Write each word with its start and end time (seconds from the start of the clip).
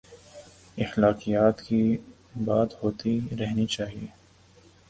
اخلاقیات 0.77 1.61
کی 1.61 1.97
بات 2.45 2.83
ہوتی 2.83 3.19
رہنی 3.39 3.65
چاہیے۔ 3.65 4.07